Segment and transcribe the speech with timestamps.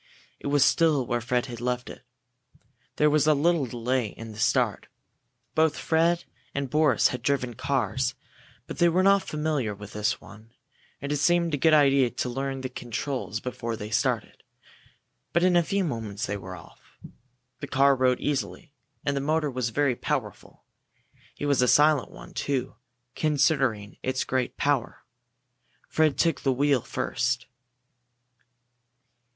[0.39, 2.01] It was still where Fred had left it.
[2.95, 4.87] There was a little delay in the start.
[5.53, 6.23] Both Fred
[6.55, 8.15] and Boris had driven cars,
[8.65, 10.53] but they were not familiar with this one,
[11.03, 14.41] and it seemed a good idea to learn the controls before they started.
[15.33, 16.81] But in a few moments they were off.
[17.59, 18.73] The car rode easily,
[19.05, 20.63] and the motor was very powerful.
[21.37, 22.75] It was a silent one, too,
[23.13, 25.03] considering its great power.
[25.87, 27.45] Fred took the wheel first.